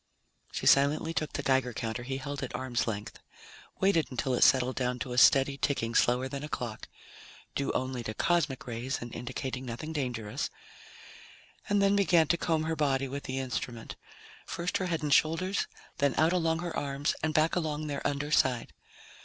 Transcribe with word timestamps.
She 0.51 0.65
silently 0.65 1.13
took 1.13 1.33
the 1.33 1.43
Geiger 1.43 1.73
counter 1.73 2.01
he 2.01 2.17
held 2.17 2.41
at 2.41 2.55
arm's 2.55 2.87
length, 2.87 3.19
waited 3.79 4.07
until 4.09 4.33
it 4.33 4.41
settled 4.43 4.75
down 4.75 4.97
to 4.97 5.13
a 5.13 5.17
steady 5.19 5.59
ticking 5.59 5.93
slower 5.93 6.27
than 6.27 6.43
a 6.43 6.49
clock 6.49 6.87
due 7.53 7.71
only 7.73 8.01
to 8.05 8.15
cosmic 8.15 8.65
rays 8.65 8.97
and 8.99 9.13
indicating 9.13 9.63
nothing 9.63 9.93
dangerous 9.93 10.49
and 11.69 11.83
then 11.83 11.95
began 11.95 12.25
to 12.29 12.35
comb 12.37 12.63
her 12.63 12.75
body 12.75 13.07
with 13.07 13.25
the 13.25 13.37
instrument. 13.37 13.95
First 14.47 14.77
her 14.77 14.87
head 14.87 15.03
and 15.03 15.13
shoulders, 15.13 15.67
then 15.99 16.15
out 16.17 16.33
along 16.33 16.61
her 16.61 16.75
arms 16.75 17.13
and 17.21 17.31
back 17.31 17.55
along 17.55 17.85
their 17.85 18.01
under 18.07 18.31
side. 18.31 18.73